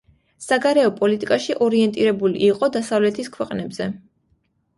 [0.43, 3.91] საგარეო პოლიტიკაში ორიენტირებული იყო დასავლეთის ქვეყნებზე.